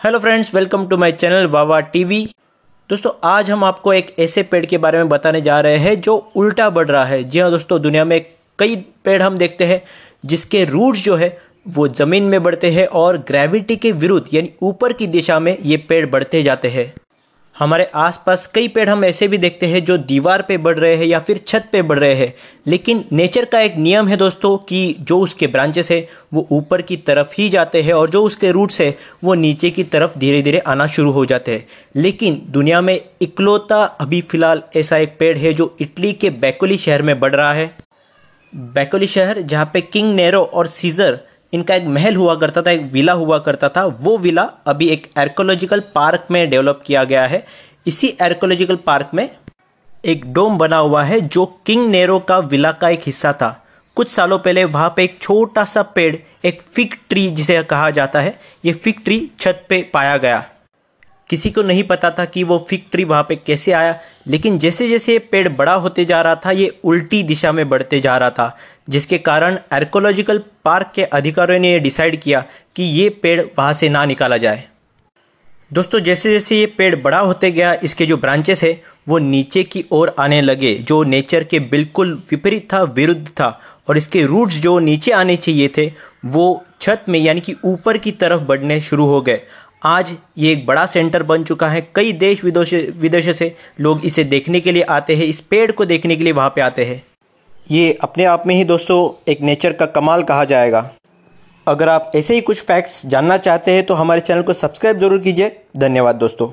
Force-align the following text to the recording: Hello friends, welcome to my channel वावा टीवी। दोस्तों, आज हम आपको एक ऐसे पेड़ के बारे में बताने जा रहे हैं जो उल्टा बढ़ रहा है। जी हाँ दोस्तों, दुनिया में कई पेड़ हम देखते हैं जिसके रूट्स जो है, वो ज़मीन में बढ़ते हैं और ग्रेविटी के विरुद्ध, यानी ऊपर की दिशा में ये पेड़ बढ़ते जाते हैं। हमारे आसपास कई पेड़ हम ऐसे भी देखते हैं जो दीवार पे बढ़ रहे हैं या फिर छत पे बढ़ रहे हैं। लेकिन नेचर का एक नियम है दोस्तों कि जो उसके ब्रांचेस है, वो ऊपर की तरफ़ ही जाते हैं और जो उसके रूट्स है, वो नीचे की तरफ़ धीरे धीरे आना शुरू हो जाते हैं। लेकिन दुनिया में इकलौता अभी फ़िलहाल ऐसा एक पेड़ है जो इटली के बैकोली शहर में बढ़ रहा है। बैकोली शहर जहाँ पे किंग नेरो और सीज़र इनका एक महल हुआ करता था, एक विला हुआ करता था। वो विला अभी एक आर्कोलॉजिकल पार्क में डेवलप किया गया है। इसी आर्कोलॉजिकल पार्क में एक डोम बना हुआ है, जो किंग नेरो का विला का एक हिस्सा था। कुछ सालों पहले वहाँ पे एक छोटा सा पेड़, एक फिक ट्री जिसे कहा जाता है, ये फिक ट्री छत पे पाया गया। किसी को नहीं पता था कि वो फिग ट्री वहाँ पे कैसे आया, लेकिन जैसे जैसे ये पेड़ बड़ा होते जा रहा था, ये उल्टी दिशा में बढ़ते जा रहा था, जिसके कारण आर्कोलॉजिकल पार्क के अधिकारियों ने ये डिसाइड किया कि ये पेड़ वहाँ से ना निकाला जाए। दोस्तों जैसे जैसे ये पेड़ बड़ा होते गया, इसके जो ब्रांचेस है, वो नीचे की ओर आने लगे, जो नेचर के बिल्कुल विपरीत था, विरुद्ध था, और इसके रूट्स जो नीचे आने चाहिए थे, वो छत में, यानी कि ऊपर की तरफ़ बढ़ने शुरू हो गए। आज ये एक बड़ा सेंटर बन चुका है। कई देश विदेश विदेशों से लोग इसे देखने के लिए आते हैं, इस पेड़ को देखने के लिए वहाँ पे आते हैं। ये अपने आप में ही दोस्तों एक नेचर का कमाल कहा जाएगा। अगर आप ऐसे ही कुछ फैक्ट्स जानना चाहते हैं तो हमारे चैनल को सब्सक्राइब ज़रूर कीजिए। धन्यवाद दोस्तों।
Hello 0.00 0.18
friends, 0.18 0.54
welcome 0.54 0.86
to 0.88 0.96
my 0.96 1.12
channel 1.12 1.46
वावा 1.46 1.78
टीवी। 1.80 2.22
दोस्तों, 2.90 3.10
आज 3.24 3.50
हम 3.50 3.64
आपको 3.64 3.92
एक 3.92 4.14
ऐसे 4.18 4.42
पेड़ 4.42 4.64
के 4.66 4.78
बारे 4.78 4.98
में 4.98 5.08
बताने 5.08 5.40
जा 5.40 5.58
रहे 5.60 5.76
हैं 5.76 6.00
जो 6.00 6.14
उल्टा 6.36 6.68
बढ़ 6.70 6.86
रहा 6.88 7.04
है। 7.04 7.22
जी 7.24 7.38
हाँ 7.38 7.50
दोस्तों, 7.50 7.80
दुनिया 7.82 8.04
में 8.04 8.20
कई 8.58 8.76
पेड़ 9.04 9.20
हम 9.22 9.38
देखते 9.38 9.64
हैं 9.64 9.82
जिसके 10.24 10.64
रूट्स 10.64 11.02
जो 11.04 11.16
है, 11.16 11.38
वो 11.68 11.88
ज़मीन 11.88 12.22
में 12.22 12.42
बढ़ते 12.42 12.70
हैं 12.70 12.86
और 12.86 13.18
ग्रेविटी 13.18 13.76
के 13.76 13.92
विरुद्ध, 13.92 14.26
यानी 14.34 14.52
ऊपर 14.62 14.92
की 14.92 15.06
दिशा 15.06 15.38
में 15.38 15.56
ये 15.62 15.76
पेड़ 15.76 16.06
बढ़ते 16.06 16.42
जाते 16.42 16.68
हैं। 16.68 16.92
हमारे 17.58 17.84
आसपास 17.94 18.46
कई 18.46 18.68
पेड़ 18.68 18.88
हम 18.88 19.04
ऐसे 19.04 19.28
भी 19.28 19.38
देखते 19.38 19.66
हैं 19.66 19.84
जो 19.84 19.96
दीवार 19.98 20.42
पे 20.42 20.56
बढ़ 20.58 20.78
रहे 20.78 20.96
हैं 20.96 21.04
या 21.04 21.18
फिर 21.18 21.38
छत 21.38 21.68
पे 21.72 21.82
बढ़ 21.82 21.98
रहे 21.98 22.14
हैं। 22.14 22.34
लेकिन 22.66 23.04
नेचर 23.12 23.44
का 23.44 23.60
एक 23.60 23.76
नियम 23.76 24.08
है 24.08 24.16
दोस्तों 24.16 24.56
कि 24.58 24.96
जो 25.00 25.18
उसके 25.20 25.46
ब्रांचेस 25.46 25.90
है, 25.90 26.08
वो 26.34 26.46
ऊपर 26.50 26.82
की 26.82 26.96
तरफ़ 26.96 27.34
ही 27.38 27.48
जाते 27.48 27.82
हैं 27.82 27.92
और 27.92 28.10
जो 28.10 28.22
उसके 28.22 28.50
रूट्स 28.50 28.80
है, 28.80 28.98
वो 29.24 29.34
नीचे 29.34 29.70
की 29.70 29.84
तरफ़ 29.84 30.18
धीरे 30.18 30.42
धीरे 30.42 30.58
आना 30.58 30.86
शुरू 30.86 31.10
हो 31.10 31.26
जाते 31.26 31.52
हैं। 31.52 31.66
लेकिन 31.96 32.42
दुनिया 32.50 32.80
में 32.80 33.00
इकलौता 33.22 33.82
अभी 33.84 34.20
फ़िलहाल 34.20 34.62
ऐसा 34.76 34.96
एक 34.96 35.16
पेड़ 35.18 35.38
है 35.38 35.52
जो 35.54 35.76
इटली 35.80 36.12
के 36.12 36.30
बैकोली 36.30 36.78
शहर 36.78 37.02
में 37.02 37.20
बढ़ 37.20 37.34
रहा 37.34 37.52
है। 37.52 37.76
बैकोली 38.54 39.06
शहर 39.06 39.40
जहाँ 39.40 39.70
पे 39.74 39.80
किंग 39.80 40.14
नेरो 40.14 40.42
और 40.42 40.66
सीज़र 40.66 41.18
इनका 41.52 41.74
एक 41.74 41.84
महल 41.84 42.16
हुआ 42.16 42.34
करता 42.34 42.62
था, 42.62 42.70
एक 42.70 42.90
विला 42.92 43.12
हुआ 43.12 43.38
करता 43.38 43.68
था। 43.68 43.84
वो 43.84 44.16
विला 44.18 44.42
अभी 44.66 44.88
एक 44.88 45.10
आर्कोलॉजिकल 45.18 45.80
पार्क 45.94 46.26
में 46.30 46.50
डेवलप 46.50 46.82
किया 46.86 47.04
गया 47.04 47.26
है। 47.26 47.46
इसी 47.86 48.16
आर्कोलॉजिकल 48.22 48.76
पार्क 48.76 49.10
में 49.14 49.28
एक 50.04 50.32
डोम 50.32 50.58
बना 50.58 50.76
हुआ 50.76 51.02
है, 51.04 51.20
जो 51.20 51.46
किंग 51.66 51.88
नेरो 51.88 52.18
का 52.18 52.38
विला 52.38 52.72
का 52.72 52.88
एक 52.88 53.00
हिस्सा 53.06 53.32
था। 53.32 53.64
कुछ 53.96 54.08
सालों 54.08 54.38
पहले 54.38 54.64
वहाँ 54.64 54.92
पे 54.96 55.04
एक 55.04 55.18
छोटा 55.22 55.64
सा 55.64 55.82
पेड़, 55.82 56.16
एक 56.44 56.62
फिक 56.72 56.94
ट्री 57.08 57.28
जिसे 57.30 57.62
कहा 57.62 57.90
जाता 57.90 58.20
है, 58.20 58.38
ये 58.64 58.72
फिक 58.72 59.00
ट्री 59.04 59.30
छत 59.40 59.64
पे 59.68 59.90
पाया 59.94 60.16
गया। 60.16 60.44
किसी 61.30 61.50
को 61.50 61.62
नहीं 61.62 61.82
पता 61.84 62.10
था 62.10 62.24
कि 62.24 62.42
वो 62.44 62.66
फिग 62.68 62.82
ट्री 62.92 63.04
वहाँ 63.04 63.22
पे 63.22 63.36
कैसे 63.36 63.72
आया, 63.72 63.98
लेकिन 64.26 64.58
जैसे 64.58 64.88
जैसे 64.88 65.12
ये 65.12 65.18
पेड़ 65.18 65.48
बड़ा 65.48 65.74
होते 65.74 66.04
जा 66.04 66.20
रहा 66.22 66.34
था, 66.34 66.50
ये 66.50 66.80
उल्टी 66.84 67.22
दिशा 67.22 67.52
में 67.52 67.68
बढ़ते 67.68 68.00
जा 68.00 68.16
रहा 68.16 68.30
था, 68.30 68.56
जिसके 68.88 69.18
कारण 69.18 69.58
आर्कोलॉजिकल 69.72 70.42
पार्क 70.64 70.92
के 70.94 71.04
अधिकारियों 71.04 71.60
ने 71.60 71.72
ये 71.72 71.78
डिसाइड 71.78 72.20
किया 72.20 72.44
कि 72.76 72.82
ये 72.82 73.08
पेड़ 73.08 73.40
वहाँ 73.40 73.72
से 73.72 73.88
ना 73.88 74.04
निकाला 74.04 74.36
जाए। 74.36 74.64
दोस्तों 75.72 76.00
जैसे 76.00 76.32
जैसे 76.32 76.58
ये 76.58 76.66
पेड़ 76.66 76.94
बड़ा 76.96 77.18
होते 77.18 77.50
गया, 77.50 77.72
इसके 77.82 78.06
जो 78.06 78.16
ब्रांचेस 78.16 78.64
है, 78.64 78.82
वो 79.08 79.18
नीचे 79.18 79.62
की 79.62 79.84
ओर 79.92 80.14
आने 80.18 80.40
लगे, 80.40 80.74
जो 80.74 81.02
नेचर 81.02 81.44
के 81.44 81.60
बिल्कुल 81.60 82.22
विपरीत 82.30 82.72
था, 82.72 82.82
विरुद्ध 82.82 83.28
था, 83.28 83.60
और 83.88 83.96
इसके 83.96 84.22
रूट्स 84.22 84.56
जो 84.56 84.78
नीचे 84.78 85.12
आने 85.12 85.36
चाहिए 85.36 85.70
थे, 85.78 85.92
वो 86.24 86.64
छत 86.80 87.04
में, 87.08 87.18
यानी 87.18 87.40
कि 87.40 87.54
ऊपर 87.64 87.98
की 87.98 88.10
तरफ़ 88.12 88.40
बढ़ने 88.40 88.80
शुरू 88.80 89.06
हो 89.06 89.20
गए। 89.20 89.40
आज 89.82 90.12
ये 90.38 90.52
एक 90.52 90.64
बड़ा 90.66 90.84
सेंटर 90.86 91.22
बन 91.22 91.42
चुका 91.44 91.68
है। 91.68 91.80
कई 91.94 92.12
देश 92.14 92.42
विदेश 92.44 92.72
विदेशों 92.96 93.32
से 93.32 93.54
लोग 93.80 94.04
इसे 94.04 94.24
देखने 94.24 94.60
के 94.60 94.72
लिए 94.72 94.82
आते 94.82 95.14
हैं, 95.16 95.24
इस 95.24 95.40
पेड़ 95.40 95.70
को 95.72 95.84
देखने 95.84 96.16
के 96.16 96.24
लिए 96.24 96.32
वहाँ 96.32 96.50
पे 96.50 96.60
आते 96.60 96.84
हैं। 96.84 97.02
ये 97.70 97.92
अपने 98.02 98.24
आप 98.24 98.46
में 98.46 98.54
ही 98.54 98.64
दोस्तों 98.64 99.30
एक 99.32 99.40
नेचर 99.40 99.72
का 99.72 99.86
कमाल 99.88 100.22
कहा 100.22 100.44
जाएगा। 100.44 100.90
अगर 101.66 101.88
आप 101.88 102.12
ऐसे 102.16 102.34
ही 102.34 102.40
कुछ 102.40 102.62
फैक्ट्स 102.62 103.04
जानना 103.06 103.36
चाहते 103.38 103.70
हैं 103.70 103.84
तो 103.86 103.94
हमारे 103.94 104.20
चैनल 104.20 104.42
को 104.42 104.52
सब्सक्राइब 104.54 104.98
ज़रूर 104.98 105.18
कीजिए। 105.18 105.56
धन्यवाद 105.76 106.16
दोस्तों। 106.16 106.50